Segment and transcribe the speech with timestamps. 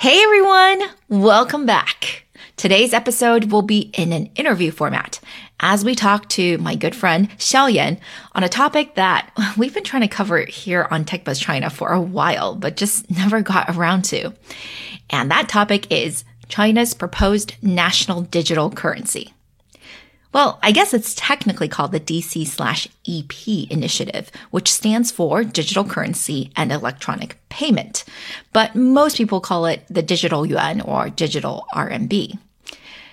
[0.00, 2.24] Hey everyone, welcome back.
[2.56, 5.18] Today's episode will be in an interview format
[5.58, 7.98] as we talk to my good friend Xiao Yan
[8.32, 12.00] on a topic that we've been trying to cover here on TechBuzz China for a
[12.00, 14.32] while, but just never got around to.
[15.10, 19.34] And that topic is China's proposed national digital currency.
[20.32, 25.84] Well, I guess it's technically called the DC slash EP initiative, which stands for Digital
[25.84, 28.04] Currency and Electronic Payment.
[28.52, 32.38] But most people call it the Digital Yuan or Digital RMB.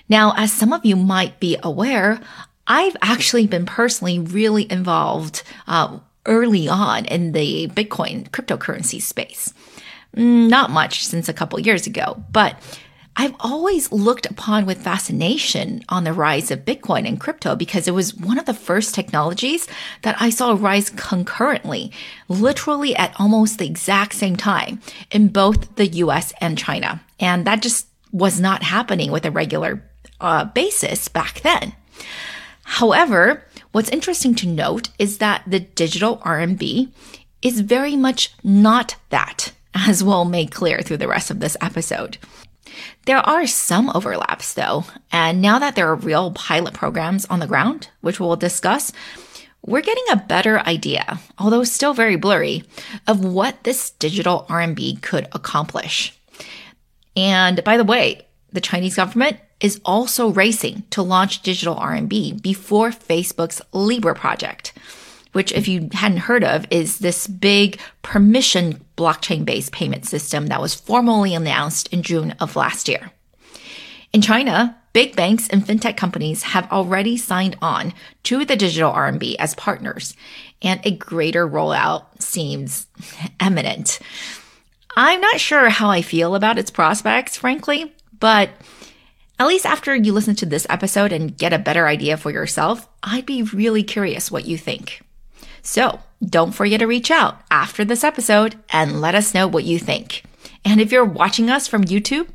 [0.10, 2.20] Now, as some of you might be aware,
[2.68, 9.54] I've actually been personally really involved uh, early on in the Bitcoin cryptocurrency space.
[10.16, 12.58] Mm, not much since a couple years ago, but
[13.18, 17.94] I've always looked upon with fascination on the rise of Bitcoin and crypto because it
[17.94, 19.68] was one of the first technologies
[20.02, 21.92] that I saw rise concurrently,
[22.28, 27.02] literally at almost the exact same time in both the US and China.
[27.20, 29.82] And that just was not happening with a regular
[30.20, 31.74] uh, basis back then.
[32.64, 36.92] However, what's interesting to note is that the digital RMB
[37.42, 42.18] is very much not that, as we'll make clear through the rest of this episode.
[43.06, 47.48] There are some overlaps though, and now that there are real pilot programs on the
[47.48, 48.92] ground, which we'll discuss,
[49.66, 52.64] we're getting a better idea, although still very blurry,
[53.08, 56.18] of what this digital RMB could accomplish.
[57.16, 62.90] And by the way, the Chinese government is also racing to launch digital RMB before
[62.90, 64.74] Facebook's Libra project
[65.36, 70.62] which, if you hadn't heard of, is this big permission blockchain based payment system that
[70.62, 73.12] was formally announced in June of last year.
[74.14, 79.36] In China, big banks and fintech companies have already signed on to the digital RMB
[79.38, 80.16] as partners,
[80.62, 82.88] and a greater rollout seems
[83.46, 84.00] imminent.
[84.96, 88.52] I'm not sure how I feel about its prospects, frankly, but
[89.38, 92.88] at least after you listen to this episode and get a better idea for yourself,
[93.04, 95.05] I'd be really curious what you think.
[95.66, 99.80] So don't forget to reach out after this episode and let us know what you
[99.80, 100.24] think.
[100.64, 102.28] And if you're watching us from YouTube,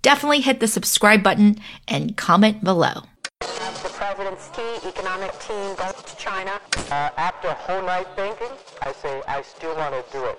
[0.00, 3.02] definitely hit the subscribe button and comment below.
[3.40, 6.58] The president's key economic team goes to China.
[6.90, 8.48] Uh, after a whole night thinking,
[8.82, 10.38] I say I still want to do it.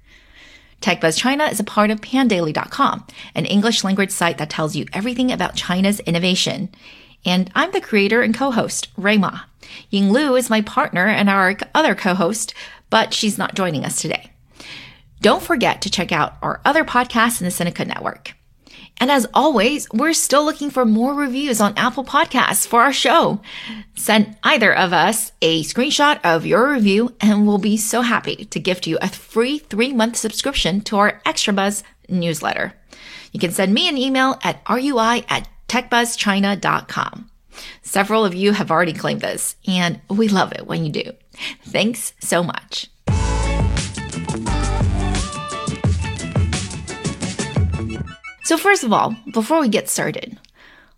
[0.81, 3.05] TechBuzz China is a part of pandaily.com,
[3.35, 6.69] an English language site that tells you everything about China's innovation.
[7.23, 9.41] And I'm the creator and co-host, Rui Ma.
[9.91, 12.55] Ying Lu is my partner and our other co-host,
[12.89, 14.31] but she's not joining us today.
[15.21, 18.33] Don't forget to check out our other podcasts in the Sinica Network.
[18.99, 23.41] And as always, we're still looking for more reviews on Apple Podcasts for our show.
[23.95, 28.59] Send either of us a screenshot of your review and we'll be so happy to
[28.59, 32.73] gift you a free three month subscription to our Extra Buzz newsletter.
[33.31, 37.31] You can send me an email at rui at techbuzzchina.com.
[37.81, 41.11] Several of you have already claimed this, and we love it when you do.
[41.63, 42.90] Thanks so much.
[48.43, 50.37] So, first of all, before we get started,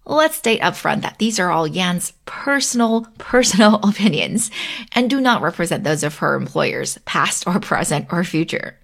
[0.05, 4.49] let's state upfront that these are all Yan's personal, personal opinions
[4.93, 8.77] and do not represent those of her employers, past or present or future.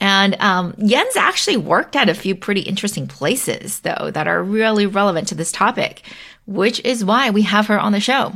[0.00, 4.86] And um, Yan's actually worked at a few pretty interesting places, though, that are really
[4.86, 6.02] relevant to this topic,
[6.46, 8.32] which is why we have her on the show.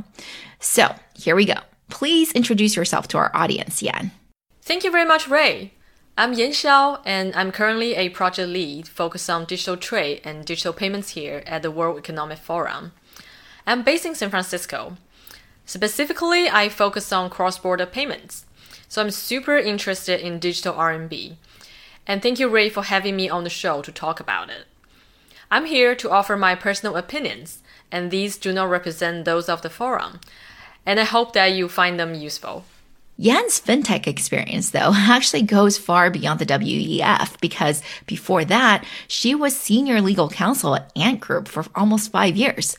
[0.61, 1.59] So here we go.
[1.89, 4.11] Please introduce yourself to our audience, Yan.
[4.63, 5.71] Thank you very much, Rui.
[6.21, 10.73] I'm Yan Xiao, and I'm currently a project lead focused on digital trade and digital
[10.73, 12.91] payments here at the World Economic Forum.
[13.69, 14.97] I'm based in San Francisco.
[15.65, 18.47] Specifically, I focus on cross border payments.
[18.89, 21.37] So I'm super interested in digital RMB.
[22.05, 24.67] And thank you, Rui, for having me on the show to talk about it.
[25.53, 27.61] I'm here to offer my personal opinions,
[27.93, 30.19] and these do not represent those of the forum.
[30.85, 32.65] And I hope that you find them useful.
[33.21, 39.57] Yan's fintech experience, though, actually goes far beyond the WEF because before that, she was
[39.57, 42.77] senior legal counsel at Ant Group for almost five years.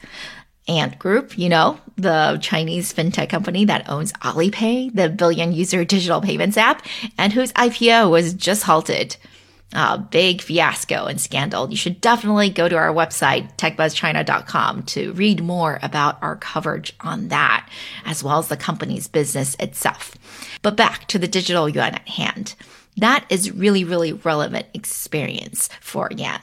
[0.70, 6.22] Ant Group, you know, the Chinese fintech company that owns Alipay, the billion user digital
[6.22, 6.86] payments app,
[7.18, 9.18] and whose IPO was just halted.
[9.74, 11.70] A big fiasco and scandal.
[11.70, 17.28] You should definitely go to our website, techbuzzchina.com, to read more about our coverage on
[17.28, 17.70] that,
[18.04, 20.16] as well as the company's business itself.
[20.64, 22.56] But back to the digital yuan at hand.
[22.98, 26.42] That is really, really relevant experience for Yan.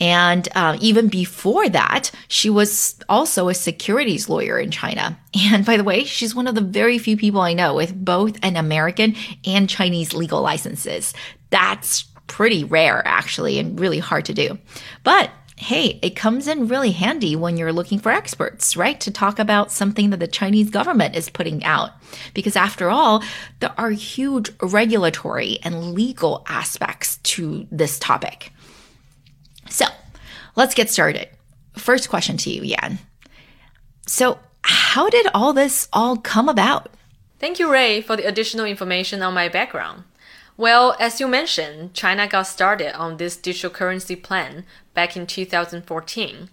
[0.00, 5.18] And um, even before that, she was also a securities lawyer in China.
[5.50, 8.38] And by the way, she's one of the very few people I know with both
[8.42, 11.12] an American and Chinese legal licenses.
[11.50, 14.58] That's pretty rare, actually, and really hard to do.
[15.02, 19.00] But hey, it comes in really handy when you're looking for experts, right?
[19.00, 21.92] To talk about something that the Chinese government is putting out.
[22.34, 23.22] Because after all,
[23.60, 28.52] there are huge regulatory and legal aspects to this topic.
[29.70, 29.86] So
[30.56, 31.28] let's get started.
[31.76, 32.98] First question to you, Yan.
[34.06, 36.88] So, how did all this all come about?
[37.38, 40.04] Thank you, Rui, for the additional information on my background.
[40.56, 44.64] Well, as you mentioned, China got started on this digital currency plan
[44.94, 46.48] back in 2014.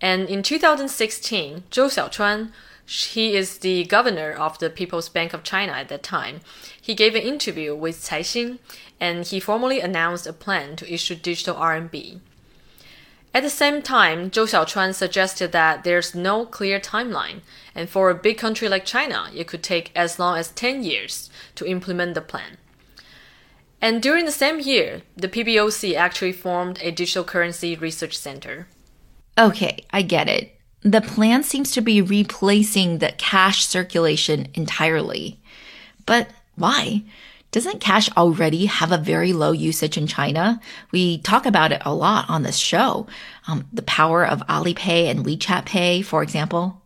[0.00, 2.50] And in 2016, Zhou Xiaochuan,
[2.84, 6.40] he is the governor of the People's Bank of China at that time.
[6.80, 8.58] He gave an interview with Caixin,
[8.98, 12.18] and he formally announced a plan to issue digital RMB.
[13.32, 17.42] At the same time, Zhou Xiaochuan suggested that there's no clear timeline,
[17.72, 21.30] and for a big country like China, it could take as long as 10 years
[21.54, 22.56] to implement the plan.
[23.80, 28.66] And during the same year, the PBOC actually formed a digital currency research center.
[29.38, 30.58] Okay, I get it.
[30.82, 35.40] The plan seems to be replacing the cash circulation entirely.
[36.06, 37.04] But why?
[37.50, 40.60] Doesn't cash already have a very low usage in China?
[40.90, 43.06] We talk about it a lot on this show.
[43.46, 46.82] Um, the power of Alipay and WeChat Pay, for example.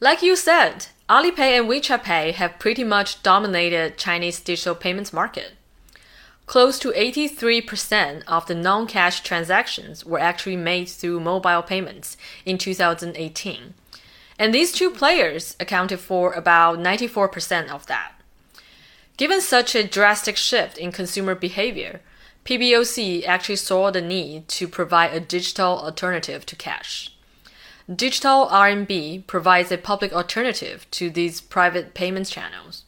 [0.00, 5.52] Like you said, Alipay and WeChat Pay have pretty much dominated Chinese digital payments market.
[6.46, 12.58] Close to 83% of the non cash transactions were actually made through mobile payments in
[12.58, 13.74] 2018.
[14.38, 18.12] And these two players accounted for about 94% of that.
[19.16, 22.00] Given such a drastic shift in consumer behavior,
[22.44, 27.10] PBOC actually saw the need to provide a digital alternative to cash.
[27.94, 32.84] Digital RMB provides a public alternative to these private payments channels.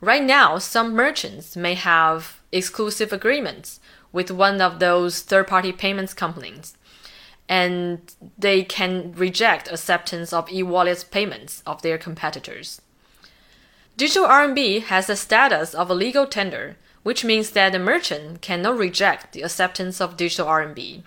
[0.00, 3.80] Right now, some merchants may have exclusive agreements
[4.12, 6.76] with one of those third party payments companies,
[7.48, 12.80] and they can reject acceptance of e wallet payments of their competitors.
[13.96, 18.78] Digital RMB has the status of a legal tender, which means that the merchant cannot
[18.78, 21.02] reject the acceptance of digital RMB.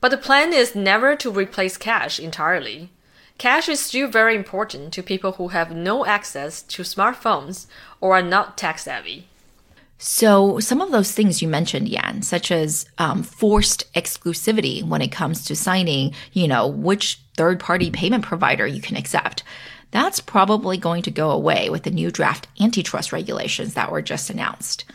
[0.00, 2.90] But the plan is never to replace cash entirely.
[3.38, 7.66] Cash is still very important to people who have no access to smartphones
[8.00, 9.29] or are not tech savvy.
[10.02, 15.12] So, some of those things you mentioned, Yan, such as um, forced exclusivity when it
[15.12, 19.42] comes to signing, you know, which third party payment provider you can accept,
[19.90, 24.30] that's probably going to go away with the new draft antitrust regulations that were just
[24.30, 24.86] announced.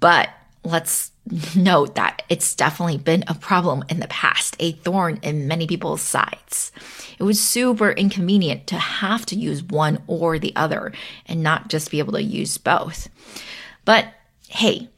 [0.00, 0.28] But
[0.64, 1.12] let's
[1.56, 6.02] note that it's definitely been a problem in the past, a thorn in many people's
[6.02, 6.72] sides.
[7.18, 10.92] It was super inconvenient to have to use one or the other
[11.24, 13.08] and not just be able to use both.
[13.86, 14.12] But
[14.48, 14.88] hey,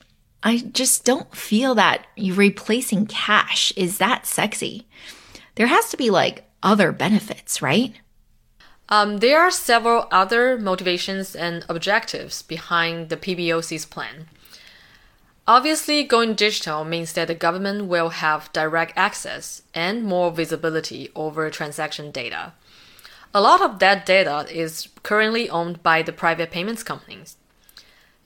[0.43, 4.87] I just don't feel that replacing cash is that sexy.
[5.57, 7.95] There has to be like other benefits, right?
[8.89, 14.29] Um, there are several other motivations and objectives behind the PBOC's plan.
[15.49, 21.49] Obviously, going digital means that the government will have direct access and more visibility over
[21.49, 22.53] transaction data.
[23.33, 27.38] A lot of that data is currently owned by the private payments companies.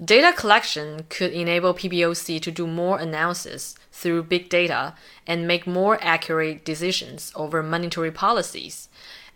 [0.02, 4.94] Data collection could enable PBOC to do more analysis through big data
[5.26, 8.88] and make more accurate decisions over monetary policies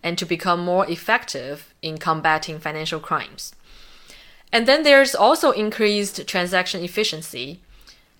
[0.02, 3.54] and to become more effective in combating financial crimes.
[4.52, 7.60] And then there's also increased transaction efficiency.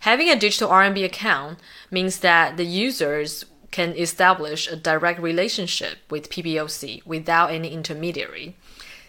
[0.00, 1.58] Having a digital RMB account
[1.90, 8.56] means that the users can establish a direct relationship with PBOC without any intermediary.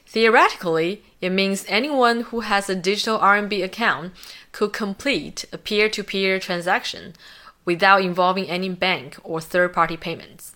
[0.07, 4.13] Theoretically, it means anyone who has a digital RMB account
[4.53, 7.13] could complete a peer to peer transaction
[7.65, 10.55] without involving any bank or third party payments.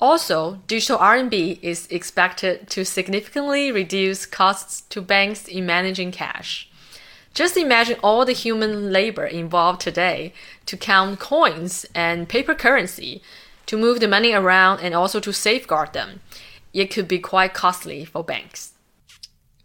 [0.00, 6.68] Also, digital RMB is expected to significantly reduce costs to banks in managing cash.
[7.32, 10.32] Just imagine all the human labor involved today
[10.66, 13.20] to count coins and paper currency
[13.66, 16.20] To move the money around and also to safeguard them,
[16.74, 18.72] it could be quite costly for banks.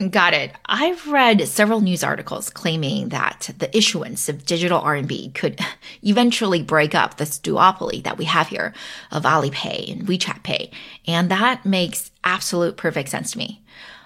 [0.09, 0.53] Got it.
[0.65, 5.59] I've read several news articles claiming that the issuance of digital RMB could
[6.03, 8.73] eventually break up this duopoly that we have here
[9.11, 10.71] of Alipay and WeChat Pay.
[11.05, 13.61] And that makes absolute perfect sense to me.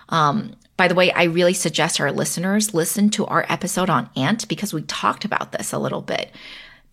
[0.09, 4.47] Um, by the way, I really suggest our listeners listen to our episode on Ant
[4.47, 6.31] because we talked about this a little bit.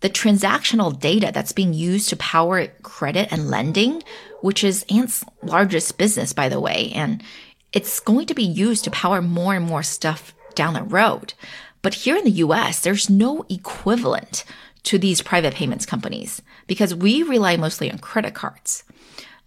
[0.01, 4.03] The transactional data that's being used to power credit and lending,
[4.41, 7.23] which is Ant's largest business, by the way, and
[7.71, 11.33] it's going to be used to power more and more stuff down the road.
[11.81, 14.43] But here in the US, there's no equivalent
[14.83, 18.83] to these private payments companies because we rely mostly on credit cards.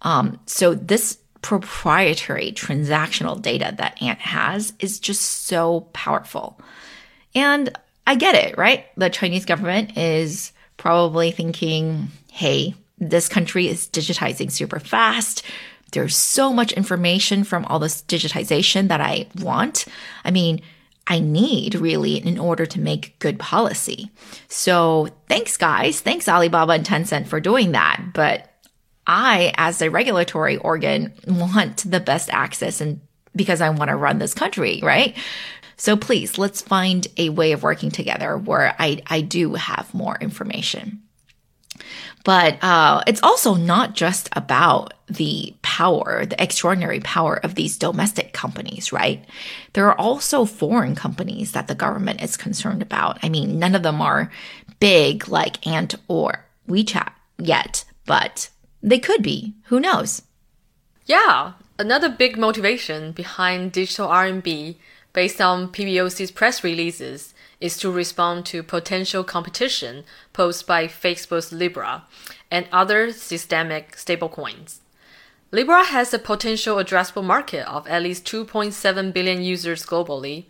[0.01, 6.59] Um, so this proprietary transactional data that Ant has is just so powerful.
[7.35, 8.85] And I get it, right?
[8.97, 15.43] The Chinese government is probably thinking, hey, this country is digitizing super fast.
[15.91, 19.85] There's so much information from all this digitization that I want.
[20.23, 20.61] I mean,
[21.07, 24.11] I need really in order to make good policy.
[24.47, 26.01] So thanks, guys.
[26.01, 28.01] Thanks, Alibaba and Tencent for doing that.
[28.13, 28.51] But
[29.05, 33.01] I, as a regulatory organ, want the best access and
[33.35, 35.15] because I want to run this country, right?
[35.77, 40.17] So please, let's find a way of working together where I, I do have more
[40.19, 41.01] information.
[42.23, 48.33] But uh, it's also not just about the power, the extraordinary power of these domestic
[48.33, 49.23] companies, right?
[49.73, 53.19] There are also foreign companies that the government is concerned about.
[53.21, 54.31] I mean, none of them are
[54.79, 58.49] big like Ant or WeChat yet, but
[58.81, 59.53] they could be.
[59.65, 60.23] Who knows?
[61.05, 64.77] Yeah, another big motivation behind digital RMB
[65.15, 70.03] based on PBOC's press releases is to respond to potential competition
[70.33, 72.03] posed by Facebook's Libra
[72.51, 74.79] and other systemic stablecoins.
[75.51, 80.43] Libra has a potential addressable market of at least 2.7 billion users globally.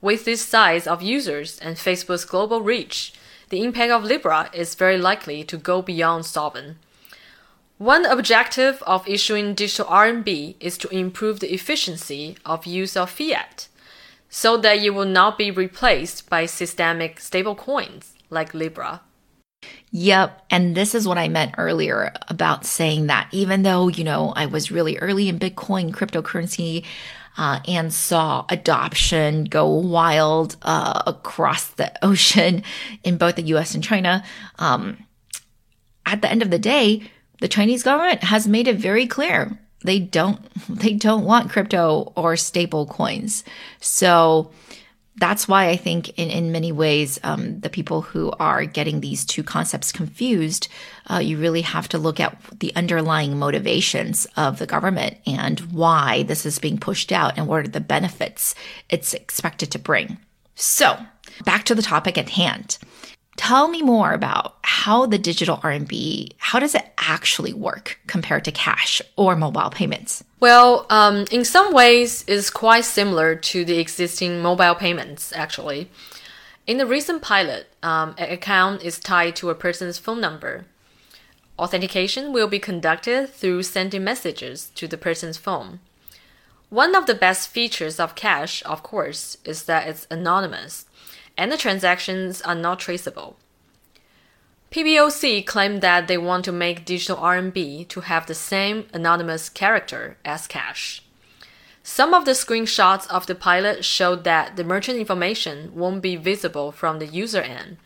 [0.00, 3.12] With this size of users and Facebook's global reach,
[3.48, 6.78] the impact of Libra is very likely to go beyond sovereign.
[7.78, 13.66] One objective of issuing digital RMB is to improve the efficiency of use of fiat,
[14.36, 19.00] so that it will not be replaced by systemic stablecoins like Libra.
[19.92, 20.42] Yep.
[20.50, 24.44] And this is what I meant earlier about saying that even though, you know, I
[24.44, 26.84] was really early in Bitcoin cryptocurrency
[27.38, 32.62] uh, and saw adoption go wild uh, across the ocean
[33.02, 34.22] in both the US and China,
[34.58, 34.98] um,
[36.04, 39.98] at the end of the day, the Chinese government has made it very clear they
[39.98, 43.44] don't they don't want crypto or stable coins.
[43.80, 44.50] So
[45.18, 49.24] that's why I think in, in many ways, um, the people who are getting these
[49.24, 50.68] two concepts confused,
[51.10, 56.24] uh, you really have to look at the underlying motivations of the government and why
[56.24, 58.54] this is being pushed out and what are the benefits
[58.90, 60.18] it's expected to bring.
[60.54, 60.98] So
[61.44, 62.76] back to the topic at hand.
[63.36, 68.52] Tell me more about how the digital RMB, how does it actually work compared to
[68.52, 70.24] cash or mobile payments?
[70.40, 75.90] Well, um, in some ways, it's quite similar to the existing mobile payments, actually.
[76.66, 80.64] In the recent pilot, um, an account is tied to a person's phone number.
[81.58, 85.80] Authentication will be conducted through sending messages to the person's phone.
[86.70, 90.85] One of the best features of cash, of course, is that it's anonymous
[91.36, 93.36] and the transactions are not traceable.
[94.70, 100.18] PBOC claimed that they want to make digital RMB to have the same anonymous character
[100.24, 101.02] as cash.
[101.82, 106.72] Some of the screenshots of the pilot showed that the merchant information won't be visible
[106.72, 107.76] from the user end,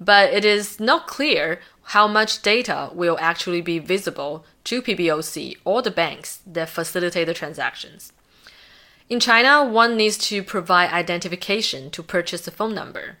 [0.00, 5.82] but it is not clear how much data will actually be visible to PBOC or
[5.82, 8.12] the banks that facilitate the transactions.
[9.10, 13.16] In China, one needs to provide identification to purchase a phone number.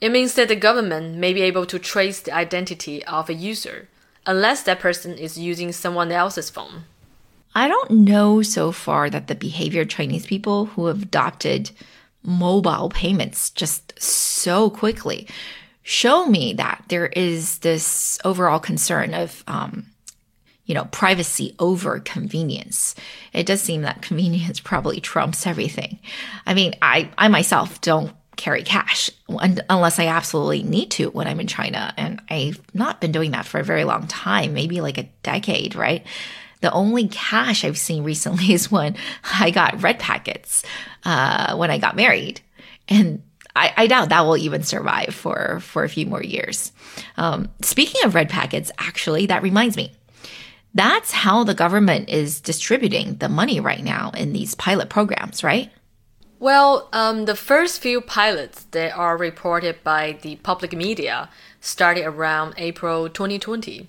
[0.00, 3.88] It means that the government may be able to trace the identity of a user,
[4.26, 6.84] unless that person is using someone else's phone.
[7.54, 11.70] I don't know so far that the behavior of Chinese people who have adopted
[12.22, 15.28] mobile payments just so quickly
[15.82, 19.84] show me that there is this overall concern of um,
[20.66, 22.94] you know, privacy over convenience.
[23.32, 25.98] It does seem that convenience probably trumps everything.
[26.46, 31.40] I mean, I, I myself don't carry cash unless I absolutely need to when I'm
[31.40, 31.94] in China.
[31.96, 35.74] And I've not been doing that for a very long time, maybe like a decade,
[35.74, 36.04] right?
[36.60, 38.96] The only cash I've seen recently is when
[39.38, 40.64] I got red packets
[41.04, 42.40] uh, when I got married.
[42.88, 43.22] And
[43.56, 46.72] I, I doubt that will even survive for, for a few more years.
[47.16, 49.92] Um, speaking of red packets, actually, that reminds me.
[50.74, 55.70] That's how the government is distributing the money right now in these pilot programs, right?
[56.40, 62.54] Well, um, the first few pilots that are reported by the public media started around
[62.58, 63.88] April 2020.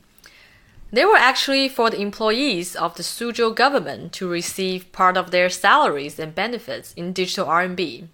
[0.92, 5.50] They were actually for the employees of the Suzhou government to receive part of their
[5.50, 8.08] salaries and benefits in digital RMB.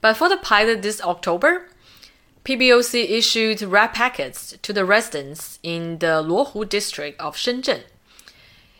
[0.00, 1.68] But for the pilot this October,
[2.46, 7.82] PBOC issued red packets to the residents in the Luohu district of Shenzhen.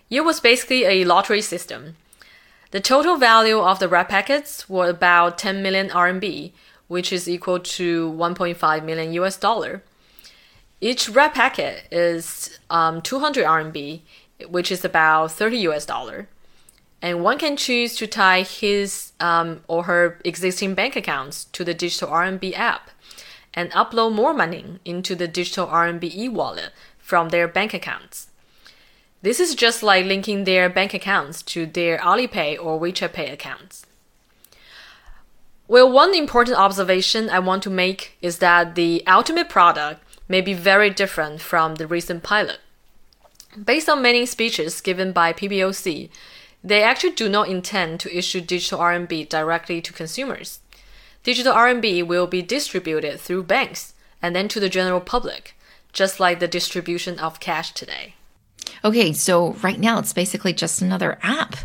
[0.08, 1.96] It was basically a lottery system.
[2.70, 6.52] The total value of the red packets were about 10 million RMB,
[6.86, 9.82] which is equal to 1.5 million US dollar.
[10.80, 14.00] Each red packet is um, 200 RMB,
[14.48, 16.28] which is about 30 US dollar.
[17.02, 21.74] And one can choose to tie his um, or her existing bank accounts to the
[21.74, 22.90] digital RMB app
[23.56, 28.28] and upload more money into the digital RMB e-wallet from their bank accounts.
[29.22, 33.86] This is just like linking their bank accounts to their Alipay or WeChat Pay accounts.
[35.66, 40.54] Well, one important observation I want to make is that the ultimate product may be
[40.54, 42.60] very different from the recent pilot.
[43.64, 46.10] Based on many speeches given by PBOC,
[46.62, 50.60] they actually do not intend to issue digital RMB directly to consumers.
[51.26, 55.56] Digital RMB will be distributed through banks and then to the general public,
[55.92, 58.14] just like the distribution of cash today.
[58.84, 61.56] Okay, so right now it's basically just another app.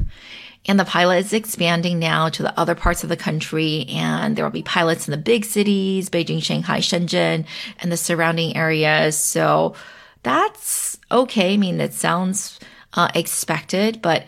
[0.65, 4.43] And the pilot is expanding now to the other parts of the country, and there
[4.43, 7.45] will be pilots in the big cities, Beijing, Shanghai, Shenzhen,
[7.81, 9.15] and the surrounding areas.
[9.15, 9.75] So
[10.23, 11.53] that's okay.
[11.53, 12.59] I mean, it sounds
[12.95, 14.25] uh, expected, but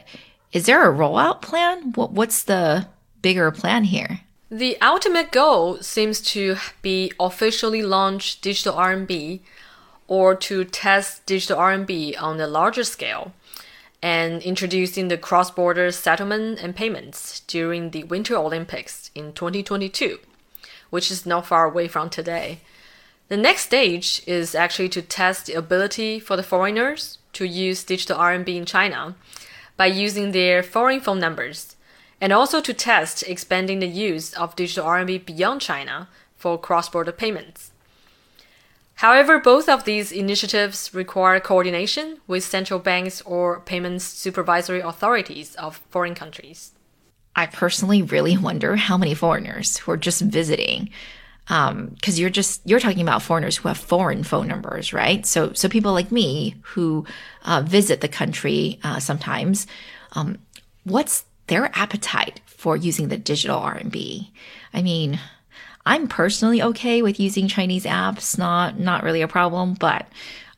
[0.52, 1.94] is there a rollout plan?
[1.94, 2.88] What, what's the
[3.24, 4.20] bigger plan here?
[4.54, 9.40] The ultimate goal seems to be officially launch digital RMB
[10.08, 13.34] or to test digital RMB on a larger scale
[14.00, 20.20] and introducing the cross-border settlement and payments during the Winter Olympics in 2022,
[20.92, 22.60] which is not far away from today.
[23.30, 28.20] The next stage is actually to test the ability for the foreigners to use digital
[28.20, 29.16] RMB in China
[29.78, 31.73] by using their foreign phone numbers,
[32.24, 36.08] and also to test expanding the use of digital RMB beyond China
[36.38, 37.74] for cross-border payments.
[38.96, 45.82] However, both of these initiatives require coordination with central banks or payments supervisory authorities of
[45.90, 46.72] foreign countries.
[47.36, 50.92] I personally really wonder how many foreigners who are just visiting
[51.46, 55.26] because um, you're just you're talking about foreigners who have foreign phone numbers, right?
[55.26, 57.06] So so people like me who
[57.44, 59.68] uh, visit the country uh, sometimes,
[60.14, 60.38] um,
[60.86, 64.30] what's their appetite for using the digital RMB?
[64.74, 65.20] I mean,
[65.86, 70.08] I'm personally okay with using Chinese apps, not not really a problem, but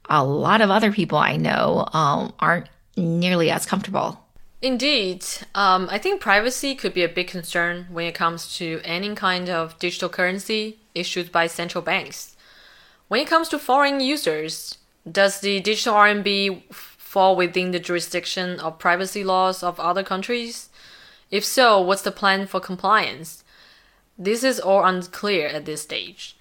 [0.09, 4.21] a lot of other people I know um, aren't nearly as comfortable.
[4.61, 9.13] Indeed, um, I think privacy could be a big concern when it comes to any
[9.15, 12.35] kind of digital currency issued by central banks.
[13.07, 14.77] When it comes to foreign users,
[15.09, 20.69] does the digital RMB fall within the jurisdiction of privacy laws of other countries?
[21.35, 23.43] If so, what's the plan for compliance?
[24.17, 26.37] This is all unclear at this stage.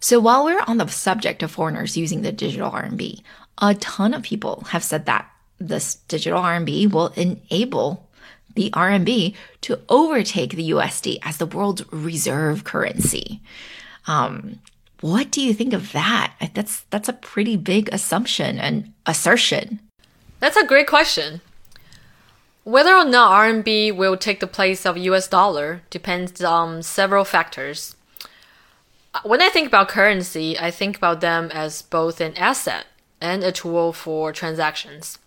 [0.00, 3.20] So while we're on the subject of foreigners using the digital RMB,
[3.58, 8.08] a ton of people have said that this digital RMB will enable
[8.54, 13.42] the RMB to overtake the USD as the world's reserve currency.
[14.06, 14.60] Um,
[15.02, 16.32] what do you think of that?
[16.54, 19.78] That's that's a pretty big assumption and assertion.
[20.38, 21.42] That's a great question.
[22.70, 27.96] Whether or not RMB will take the place of US dollar depends on several factors.
[29.24, 32.86] When I think about currency, I think about them as both an asset
[33.20, 35.18] and a tool for transactions.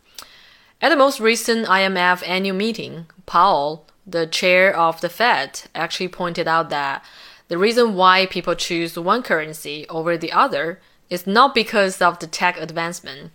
[0.81, 6.47] At the most recent IMF annual meeting, Powell, the chair of the Fed, actually pointed
[6.47, 7.03] out that
[7.49, 10.79] the reason why people choose one currency over the other
[11.09, 13.33] is not because of the tech advancement,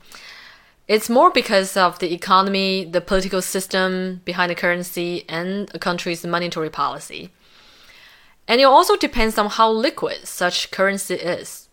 [0.89, 6.25] it's more because of the economy, the political system behind the currency, and a country's
[6.25, 7.31] monetary policy.
[8.49, 11.69] And it also depends on how liquid such currency is.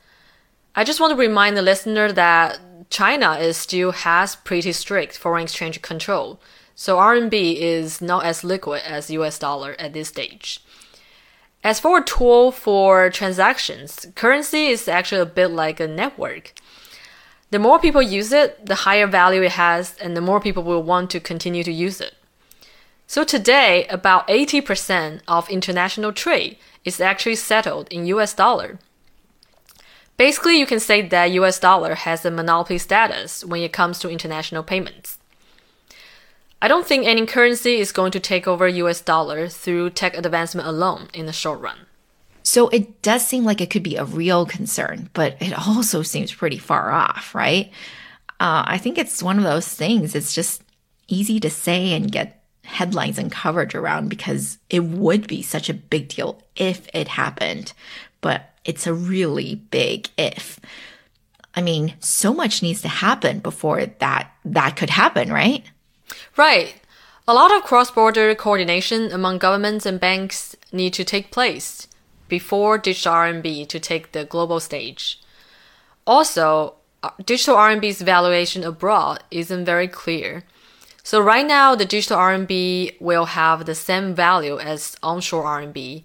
[0.76, 5.44] I just want to remind the listener that China is still has pretty strict foreign
[5.44, 6.42] exchange control,
[6.76, 10.60] so RMB is not as liquid as US dollar at this stage.
[11.64, 16.54] As for a tool for transactions, currency is actually a bit like a network.
[17.56, 20.84] The more people use it, the higher value it has, and the more people will
[20.84, 22.14] want to continue to use it.
[23.08, 28.78] So today, about 80% of international trade is actually settled in US dollar.
[30.18, 34.10] Basically, you can say that US dollar has a monopoly status when it comes to
[34.10, 35.18] international payments.
[36.62, 40.68] I don't think any currency is going to take over US dollar through tech advancement
[40.68, 41.85] alone in the short run.
[42.46, 46.32] So it does seem like it could be a real concern, but it also seems
[46.32, 47.72] pretty far off, right?
[48.40, 50.14] Uh, I think it's one of those things.
[50.14, 50.62] It's just
[51.08, 55.74] easy to say and get headlines and coverage around because it would be such a
[55.74, 57.74] big deal if it happened.
[58.22, 60.60] But it's a really big if.
[61.56, 65.64] I mean, so much needs to happen before that that could happen, right?
[66.38, 66.76] Right.
[67.28, 71.88] A lot of cross-border coordination among governments and banks need to take place
[72.28, 75.22] before digital RMB to take the global stage.
[76.06, 80.44] Also, uh, digital RMB's valuation abroad isn't very clear.
[81.04, 86.04] So right now, the digital RMB will have the same value as onshore RMB.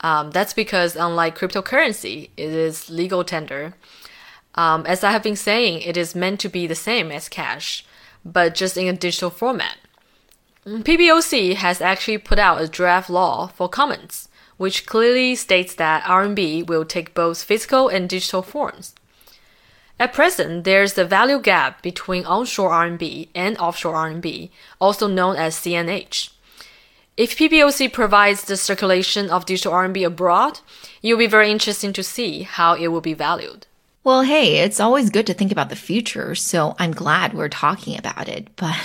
[0.00, 3.74] Um, that's because unlike cryptocurrency, it is legal tender.
[4.54, 7.84] Um, as I have been saying, it is meant to be the same as cash
[8.24, 9.76] but just in a digital format.
[10.66, 14.27] PBOC has actually put out a draft law for comments,
[14.58, 18.94] which clearly states that RMB will take both physical and digital forms.
[19.98, 25.56] At present, there's a value gap between onshore RMB and offshore RMB, also known as
[25.56, 26.30] CNH.
[27.16, 30.60] If PBOC provides the circulation of digital RMB abroad,
[31.02, 33.66] it will be very interesting to see how it will be valued.
[34.04, 37.98] Well, hey, it's always good to think about the future, so I'm glad we're talking
[37.98, 38.54] about it.
[38.54, 38.76] But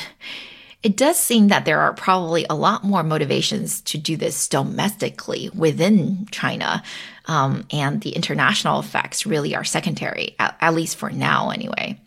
[0.83, 5.49] it does seem that there are probably a lot more motivations to do this domestically
[5.55, 6.83] within China.
[7.25, 11.99] Um, and the international effects really are secondary, at, at least for now, anyway.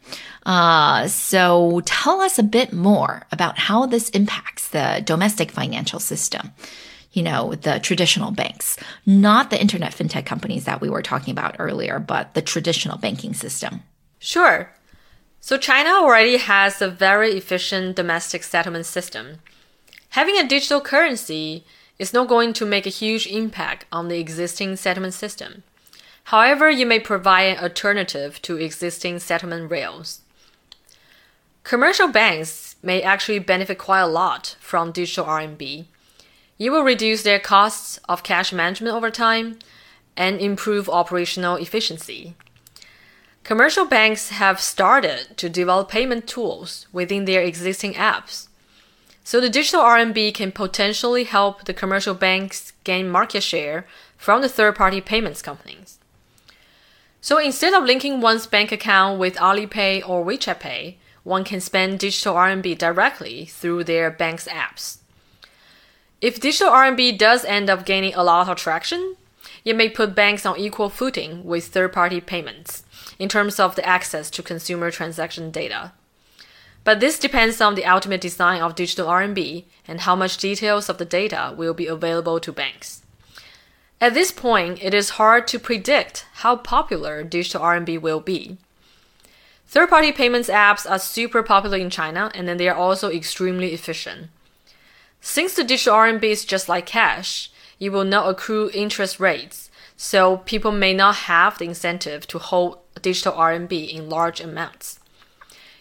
[0.44, 6.52] Uh, so tell us a bit more about how this impacts the domestic financial system
[7.16, 11.56] you know, the traditional banks, not the internet fintech companies that we were talking about
[11.58, 13.82] earlier, but the traditional banking system.
[14.18, 14.70] Sure.
[15.46, 19.38] So China already has a very efficient domestic settlement system.
[20.18, 21.64] Having a digital currency
[22.00, 25.62] is not going to make a huge impact on the existing settlement system.
[26.34, 30.22] However, you may provide an alternative to existing settlement rails.
[31.62, 35.86] Commercial banks may actually benefit quite a lot from digital RMB
[36.58, 39.58] you will reduce their costs of cash management over time
[40.16, 42.34] and improve operational efficiency.
[43.46, 48.48] Commercial banks have started to develop payment tools within their existing apps.
[49.22, 54.48] So the digital RMB can potentially help the commercial banks gain market share from the
[54.48, 56.00] third party payments companies.
[57.20, 62.00] So instead of linking one's bank account with Alipay or WeChat Pay, one can spend
[62.00, 64.98] digital RMB directly through their bank's apps.
[66.20, 69.14] If digital RMB does end up gaining a lot of traction,
[69.64, 72.82] it may put banks on equal footing with third party payments
[73.18, 75.92] in terms of the access to consumer transaction data.
[76.84, 80.98] But this depends on the ultimate design of digital RMB and how much details of
[80.98, 83.02] the data will be available to banks.
[84.00, 88.58] At this point, it is hard to predict how popular digital RMB will be.
[89.66, 93.72] Third party payments apps are super popular in China and then they are also extremely
[93.72, 94.28] efficient.
[95.20, 100.36] Since the digital RMB is just like cash, you will not accrue interest rates, so
[100.38, 105.00] people may not have the incentive to hold digital RMB in large amounts.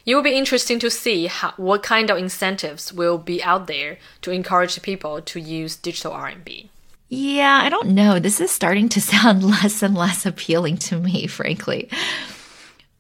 [0.06, 3.97] It will be interesting to see how, what kind of incentives will be out there
[4.21, 6.69] to encourage people to use digital RMB.
[7.10, 8.19] Yeah, I don't know.
[8.19, 11.89] This is starting to sound less and less appealing to me, frankly.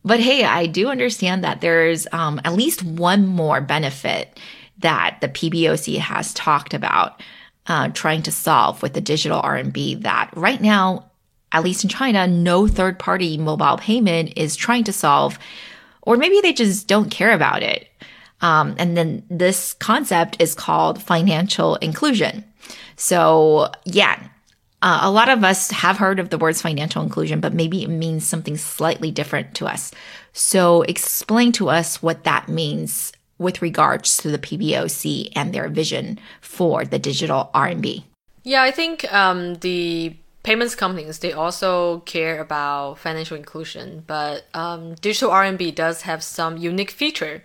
[0.03, 4.39] But hey, I do understand that there's um, at least one more benefit
[4.79, 7.21] that the PBOC has talked about
[7.67, 11.09] uh, trying to solve with the digital RMB that right now,
[11.55, 15.39] at least in China, no third party mobile payment is trying to solve,
[16.01, 17.87] or maybe they just don't care about it.
[18.41, 22.43] Um, and then this concept is called financial inclusion.
[22.97, 24.21] So, yeah,
[24.81, 27.89] uh, a lot of us have heard of the words financial inclusion, but maybe it
[27.89, 29.91] means something slightly different to us.
[30.33, 36.19] So, explain to us what that means with regards to the PBOC and their vision
[36.41, 38.03] for the digital RMB?
[38.43, 44.94] Yeah, I think um, the payments companies they also care about financial inclusion, but um,
[44.94, 47.44] digital RMB does have some unique feature.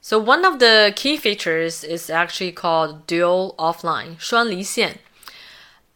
[0.00, 4.98] So one of the key features is actually called dual offline 双离线.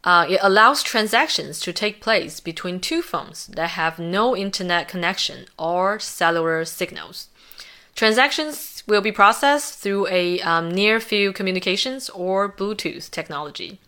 [0.05, 5.47] Uh, it allows transactions to take place between two phones that have no internet connection
[5.59, 7.27] or cellular signals.
[7.97, 13.81] Transactions will be processed through a um, near field communications or Bluetooth technology.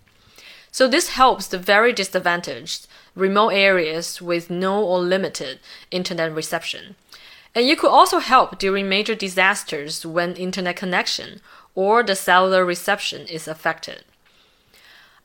[0.74, 5.60] So this helps the very disadvantaged remote areas with no or limited
[5.92, 6.96] internet reception.
[7.54, 11.42] And you could also help during major disasters when internet connection
[11.76, 14.04] or the cellular reception is affected.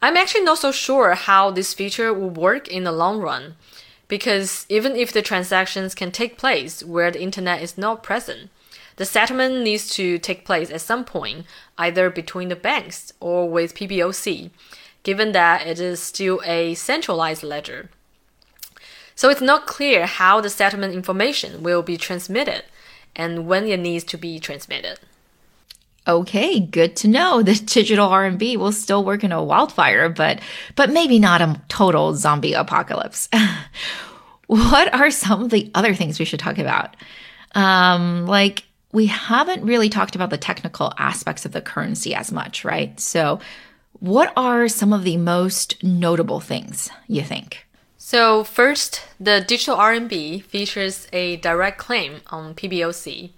[0.03, 3.57] I'm actually not so sure how this feature will work in the long run,
[4.07, 8.51] because even if the transactions can take place where the internet is not present,
[8.97, 11.47] the settlement needs to take place at some point,
[11.79, 14.51] either between the banks or with PBOC,
[15.03, 17.91] given that it is still a centralized ledger.
[19.15, 22.65] So it's not clear how the settlement information will be transmitted
[23.17, 25.01] and when it needs to be transmitted.
[26.07, 27.43] Okay, good to know.
[27.49, 30.41] The digital RMB will still work in a wildfire, but
[30.77, 33.29] but maybe not a total zombie apocalypse.
[34.47, 36.97] what are some of the other things we should talk about?
[37.55, 42.65] Um, like we haven't really talked about the technical aspects of the currency as much,
[42.65, 42.99] right?
[42.99, 43.41] So,
[44.01, 47.67] what are some of the most notable things you think?
[47.97, 53.31] So, first, the digital RMB features a direct claim on PBOC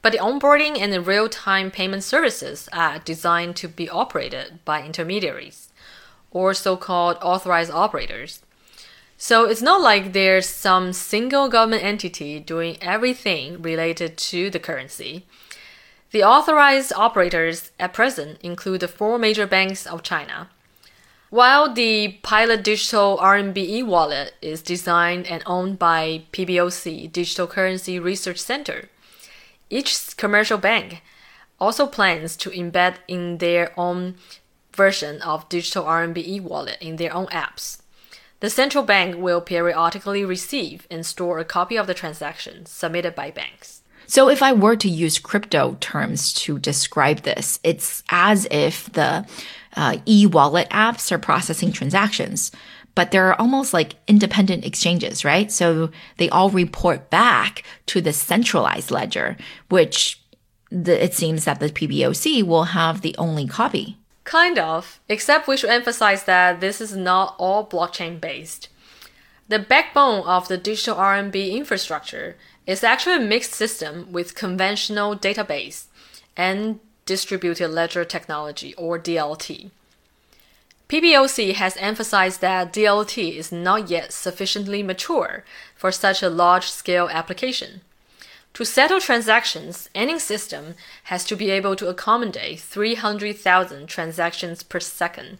[0.00, 5.68] but the onboarding and the real-time payment services are designed to be operated by intermediaries
[6.30, 8.42] or so-called authorized operators.
[9.16, 15.26] So it's not like there's some single government entity doing everything related to the currency.
[16.10, 20.48] The authorized operators at present include the four major banks of China.
[21.28, 28.38] While the pilot digital RMB e-wallet is designed and owned by PBOC Digital Currency Research
[28.38, 28.88] Center,
[29.68, 31.02] each commercial bank
[31.60, 34.14] also plans to embed in their own
[34.74, 37.82] version of digital RMB e-wallet in their own apps.
[38.40, 43.30] The central bank will periodically receive and store a copy of the transaction submitted by
[43.30, 43.77] banks.
[44.08, 49.26] So if I were to use crypto terms to describe this, it's as if the
[49.76, 52.50] uh, e-wallet apps are processing transactions
[52.98, 55.52] but they're almost like independent exchanges, right?
[55.52, 59.36] So they all report back to the centralized ledger,
[59.68, 60.20] which
[60.72, 63.98] the, it seems that the PBOC will have the only copy.
[64.24, 68.68] Kind of, except we should emphasize that this is not all blockchain based.
[69.48, 75.86] The backbone of the digital RMB infrastructure is actually a mixed system with conventional database
[76.36, 79.70] and distributed ledger technology or DLT.
[80.90, 87.08] PBOC has emphasized that DLT is not yet sufficiently mature for such a large scale
[87.10, 87.80] application.
[88.52, 95.38] To settle transactions, any system has to be able to accommodate 300,000 transactions per second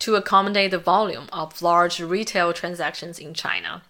[0.00, 3.82] to accommodate the volume of large retail transactions in China.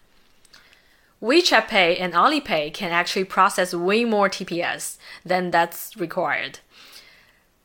[1.21, 6.59] WeChat Pay and Alipay can actually process way more TPS than that's required.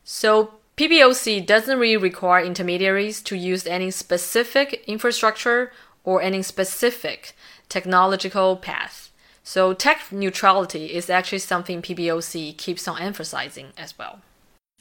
[0.03, 5.71] So PBOC doesn't really require intermediaries to use any specific infrastructure
[6.03, 7.35] or any specific
[7.67, 9.11] technological path.
[9.43, 14.19] So tech neutrality is actually something PBOC keeps on emphasizing as well.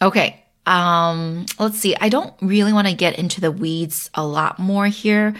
[0.03, 0.45] Okay.
[0.67, 1.95] Um, let's see.
[2.01, 5.35] I don't really want to get into the weeds a lot more here,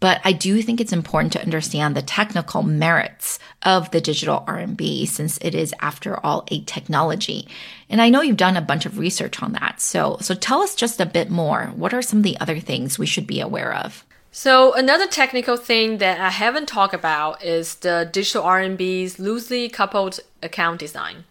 [0.00, 5.06] but I do think it's important to understand the technical merits of the digital RMB
[5.06, 7.46] since it is after all a technology.
[7.88, 9.80] And I know you've done a bunch of research on that.
[9.80, 11.66] So so tell us just a bit more.
[11.76, 14.04] What are some of the other things we should be aware of?
[14.34, 20.20] So another technical thing that I haven't talked about is the digital RMB's loosely coupled
[20.42, 21.24] account design.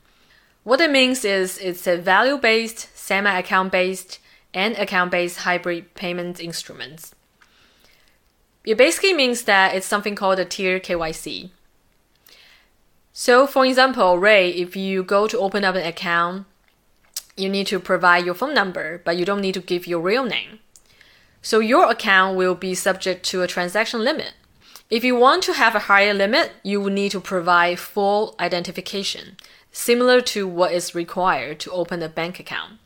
[0.64, 4.20] What it means is it's a value-based, semi-account based,
[4.54, 7.14] and account-based hybrid payment instruments.
[8.64, 11.50] It basically means that it's something called a tier KYC.
[13.12, 16.46] So, for example, Rui, if you go to open up an account,
[17.36, 20.24] you need to provide your phone number, but you don't need to give your real
[20.24, 20.60] name.
[21.42, 24.36] So, your account will be subject to a transaction limit.
[24.90, 29.36] If you want to have a higher limit, you will need to provide full identification,
[29.70, 32.81] similar to what is required to open a bank account.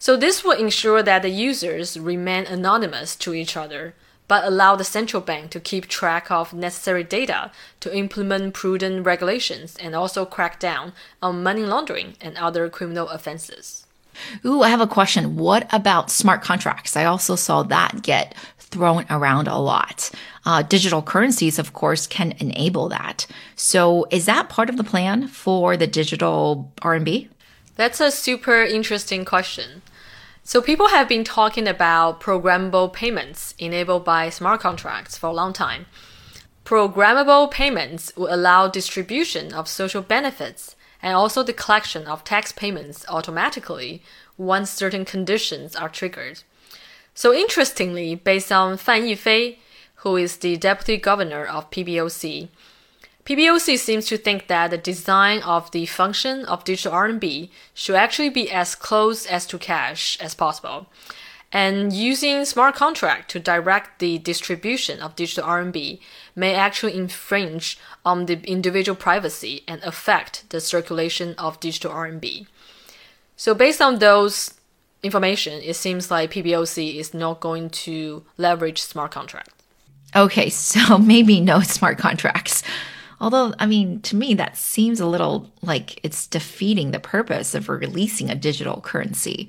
[0.00, 3.94] So, this will ensure that the users remain anonymous to each other
[4.30, 9.76] but allow the central bank to keep track of necessary data to implement prudent regulations
[9.82, 13.88] and also crack down on money laundering and other criminal offenses.
[14.44, 15.34] Ooh, I have a question.
[15.34, 16.96] What about smart contracts?
[16.96, 20.12] I also saw that get thrown around a lot.
[20.46, 23.26] Uh, digital currencies, of course, can enable that.
[23.56, 27.28] So, is that part of the plan for the digital RMB?
[27.74, 29.82] That's a super interesting question.
[30.42, 35.52] So people have been talking about programmable payments enabled by smart contracts for a long
[35.52, 35.86] time.
[36.64, 43.04] Programmable payments will allow distribution of social benefits and also the collection of tax payments
[43.08, 44.02] automatically
[44.36, 46.42] once certain conditions are triggered.
[47.14, 49.58] So interestingly, based on Fan Yifei,
[49.96, 52.48] who is the deputy governor of PBOC,
[53.30, 58.28] PBOC seems to think that the design of the function of digital RMB should actually
[58.28, 60.88] be as close as to cash as possible.
[61.52, 66.00] And using smart contract to direct the distribution of digital RMB
[66.34, 72.48] may actually infringe on the individual privacy and affect the circulation of digital RMB.
[73.36, 74.54] So based on those
[75.04, 79.54] information, it seems like PBOC is not going to leverage smart contracts.
[80.16, 82.64] Okay, so maybe no smart contracts.
[83.20, 87.68] Although, I mean, to me, that seems a little like it's defeating the purpose of
[87.68, 89.48] releasing a digital currency.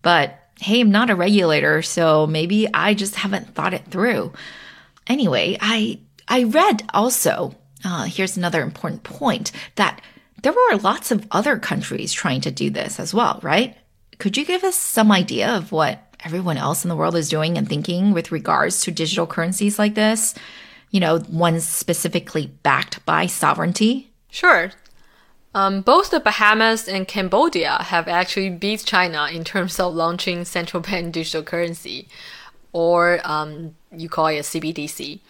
[0.00, 4.32] But hey, I'm not a regulator, so maybe I just haven't thought it through.
[5.06, 7.54] Anyway, I I read also.
[7.84, 10.00] Uh, here's another important point that
[10.42, 13.76] there were lots of other countries trying to do this as well, right?
[14.18, 17.58] Could you give us some idea of what everyone else in the world is doing
[17.58, 20.34] and thinking with regards to digital currencies like this?
[20.92, 24.12] You know, ones specifically backed by sovereignty?
[24.30, 24.70] Sure.
[25.54, 30.82] Um, both the Bahamas and Cambodia have actually beat China in terms of launching central
[30.82, 32.08] bank digital currency,
[32.72, 35.20] or um, you call it CBDC.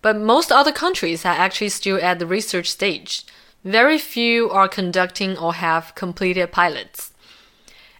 [0.00, 3.24] But most other countries are actually still at the research stage.
[3.64, 7.12] Very few are conducting or have completed pilots.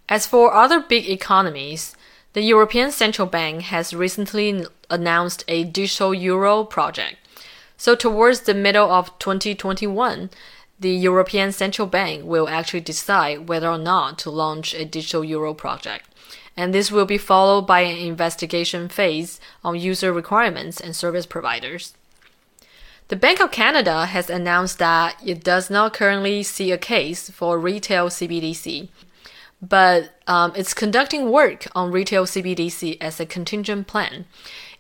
[0.08, 1.94] As for other big economies,
[2.34, 7.16] the European Central Bank has recently announced a digital euro project.
[7.76, 10.30] So, towards the middle of 2021,
[10.78, 15.52] the European Central Bank will actually decide whether or not to launch a digital euro
[15.52, 16.08] project.
[16.56, 21.94] And this will be followed by an investigation phase on user requirements and service providers.
[23.08, 27.58] The Bank of Canada has announced that it does not currently see a case for
[27.58, 28.88] retail CBDC,
[29.62, 34.26] but um, it's conducting work on retail CBDC as a contingent plan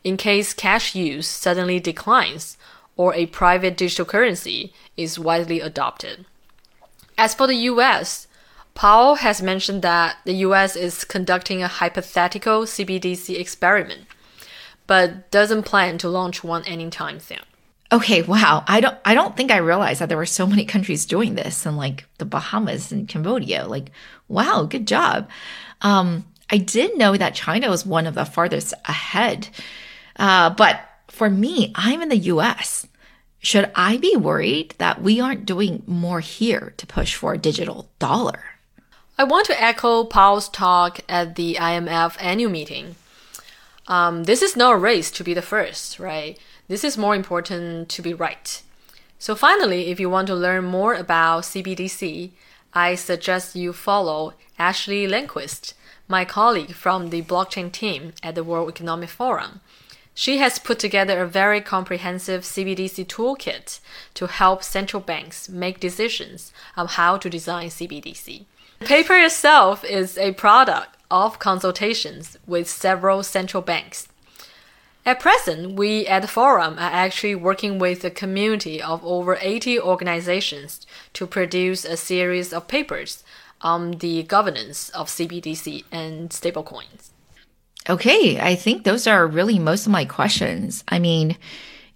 [0.02, 2.56] in case cash use suddenly declines
[2.96, 6.26] or a private digital currency is widely adopted.
[7.16, 8.26] As for the US,
[8.74, 14.02] Powell has mentioned that the US is conducting a hypothetical CBDC experiment,
[14.86, 17.38] but doesn't plan to launch one anytime soon.
[17.92, 18.64] Okay, wow.
[18.66, 21.66] I don't I don't think I realized that there were so many countries doing this
[21.66, 23.66] and like the Bahamas and Cambodia.
[23.66, 23.90] Like,
[24.32, 25.28] wow, good job.
[25.82, 29.48] Um, I did know that China was one of the farthest ahead.
[30.16, 32.86] Uh, but for me, I'm in the US.
[33.40, 37.88] Should I be worried that we aren't doing more here to push for a digital
[37.98, 38.40] dollar?
[39.18, 42.96] I want to echo Powell's talk at the IMF annual meeting.
[43.88, 46.38] Um, this is not a race to be the first, right?
[46.68, 48.62] This is more important to be right.
[49.18, 52.30] So, finally, if you want to learn more about CBDC,
[52.74, 55.74] I suggest you follow Ashley Lannquist,
[56.08, 59.60] my colleague from the blockchain team at the World Economic Forum.
[60.14, 63.80] She has put together a very comprehensive CBDC toolkit
[64.14, 68.44] to help central banks make decisions on how to design CBDC.
[68.80, 74.08] The paper itself is a product of consultations with several central banks.
[75.04, 79.80] At present, we at the forum are actually working with a community of over 80
[79.80, 83.24] organizations to produce a series of papers
[83.60, 87.10] on the governance of CBDC and stablecoins.
[87.90, 90.84] Okay, I think those are really most of my questions.
[90.86, 91.36] I mean,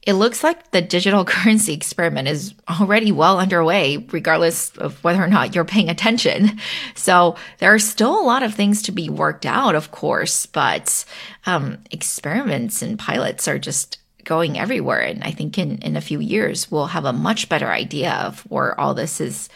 [0.07, 5.27] it looks like the digital currency experiment is already well underway, regardless of whether or
[5.27, 6.59] not you're paying attention.
[6.95, 11.05] So there are still a lot of things to be worked out, of course, but
[11.45, 15.01] um, experiments and pilots are just going everywhere.
[15.01, 18.41] And I think in, in a few years, we'll have a much better idea of
[18.43, 19.49] where all this is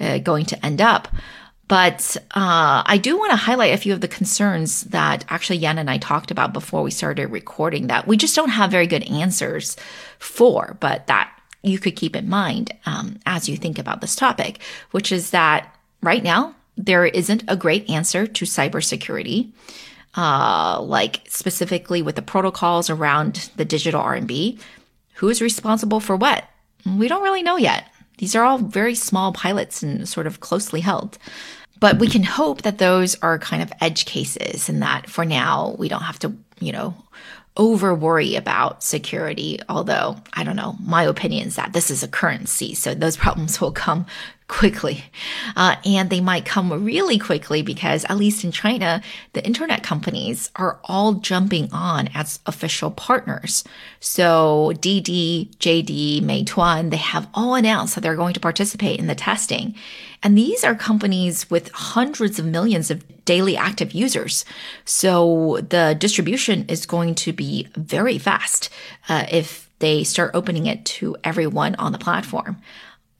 [0.00, 1.08] uh, going to end up.
[1.72, 5.78] But uh, I do want to highlight a few of the concerns that actually Yan
[5.78, 9.04] and I talked about before we started recording that we just don't have very good
[9.04, 9.78] answers
[10.18, 14.60] for, but that you could keep in mind um, as you think about this topic,
[14.90, 19.50] which is that right now there isn't a great answer to cybersecurity.
[20.14, 24.60] Uh, like specifically with the protocols around the digital RMB,
[25.14, 26.44] who is responsible for what?
[26.84, 27.88] We don't really know yet.
[28.18, 31.16] These are all very small pilots and sort of closely held.
[31.82, 35.74] But we can hope that those are kind of edge cases and that for now
[35.78, 36.94] we don't have to you know,
[37.56, 39.58] over worry about security.
[39.68, 43.60] Although, I don't know, my opinion is that this is a currency, so those problems
[43.60, 44.06] will come
[44.48, 45.04] quickly.
[45.56, 49.02] Uh, and they might come really quickly because, at least in China,
[49.32, 53.64] the internet companies are all jumping on as official partners.
[53.98, 59.14] So Didi, JD, Meituan, they have all announced that they're going to participate in the
[59.14, 59.74] testing.
[60.22, 64.44] And these are companies with hundreds of millions of daily active users.
[64.84, 68.70] So the distribution is going to be very fast
[69.08, 72.60] uh, if they start opening it to everyone on the platform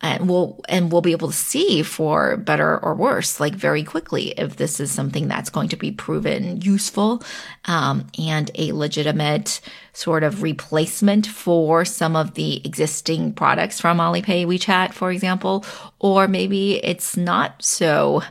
[0.03, 4.30] and we'll and we'll be able to see for better or worse like very quickly
[4.32, 7.22] if this is something that's going to be proven useful
[7.66, 9.61] um, and a legitimate
[9.92, 15.64] sort of replacement for some of the existing products from Alipay WeChat for example
[16.00, 18.22] or maybe it's not so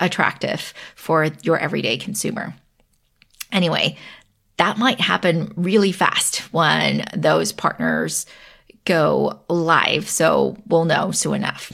[0.00, 2.54] attractive for your everyday consumer.
[3.50, 3.96] Anyway
[4.58, 8.24] that might happen really fast when those partners
[8.86, 10.08] go live.
[10.08, 11.72] So we'll know soon enough.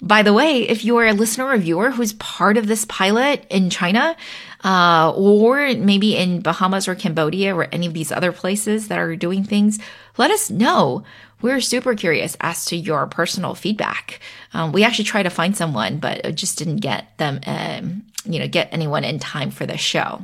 [0.00, 3.44] By the way, if you are a listener or viewer who's part of this pilot
[3.50, 4.16] in China,
[4.64, 9.16] uh, or maybe in Bahamas or Cambodia or any of these other places that are
[9.16, 9.78] doing things,
[10.16, 11.02] let us know.
[11.40, 14.20] We're super curious as to your personal feedback.
[14.52, 18.48] Um, we actually tried to find someone, but just didn't get them, um, you know,
[18.48, 20.22] get anyone in time for the show.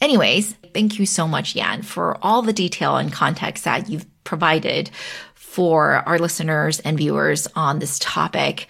[0.00, 4.90] Anyways, thank you so much, Yan, for all the detail and context that you've provided
[5.34, 8.68] for our listeners and viewers on this topic.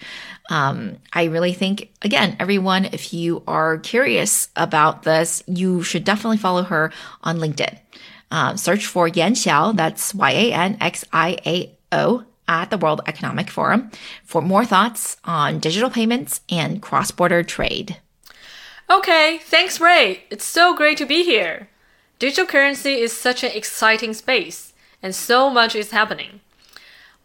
[0.49, 6.37] Um, I really think, again, everyone, if you are curious about this, you should definitely
[6.37, 6.91] follow her
[7.21, 7.77] on LinkedIn.
[8.31, 12.77] Um, search for Yan Xiao, that's Y A N X I A O, at the
[12.77, 13.91] World Economic Forum
[14.23, 17.97] for more thoughts on digital payments and cross border trade.
[18.89, 20.17] Okay, thanks, Rui.
[20.31, 21.69] It's so great to be here.
[22.17, 24.68] Digital currency is such an exciting space
[25.01, 26.41] and so much is happening.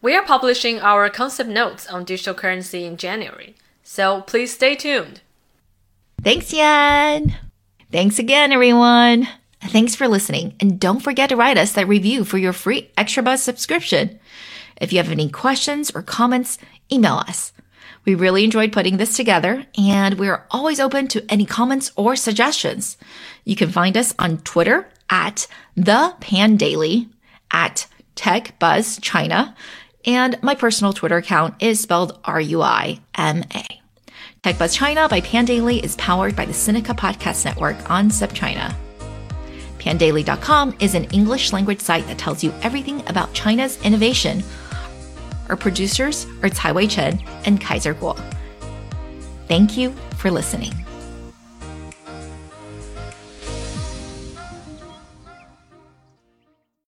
[0.01, 5.21] We are publishing our concept notes on digital currency in January, so please stay tuned.
[6.21, 7.35] Thanks, Yan.
[7.91, 9.27] Thanks again, everyone.
[9.61, 13.23] Thanks for listening, and don't forget to write us that review for your free Extra
[13.23, 14.19] Buzz subscription.
[14.79, 16.57] If you have any questions or comments,
[16.91, 17.51] email us.
[18.05, 22.97] We really enjoyed putting this together, and we're always open to any comments or suggestions.
[23.43, 27.09] You can find us on Twitter at the Pandaily
[27.55, 29.55] at Tech Buzz China,
[30.05, 33.65] and my personal Twitter account is spelled R U I M A.
[34.43, 38.75] Tech Buzz China by Pandaily is powered by the Sinica Podcast Network on SupChina.
[39.79, 44.43] Pandaily.com is an English language site that tells you everything about China's innovation.
[45.47, 48.19] Our producers are Wei Chen and Kaiser Kuo.
[49.47, 50.73] Thank you for listening.